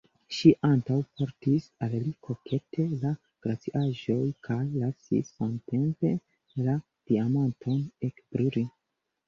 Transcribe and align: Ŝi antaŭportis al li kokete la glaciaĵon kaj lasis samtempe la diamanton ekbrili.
Ŝi 0.35 0.51
antaŭportis 0.67 1.67
al 1.87 1.93
li 2.05 2.13
kokete 2.27 2.87
la 3.03 3.11
glaciaĵon 3.47 4.33
kaj 4.49 4.59
lasis 4.81 5.31
samtempe 5.37 6.17
la 6.65 6.79
diamanton 7.13 7.81
ekbrili. 8.13 8.69